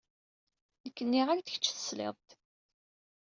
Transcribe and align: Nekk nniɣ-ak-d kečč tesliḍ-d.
Nekk 0.83 0.97
nniɣ-ak-d 1.03 1.47
kečč 1.53 1.65
tesliḍ-d. 1.69 2.29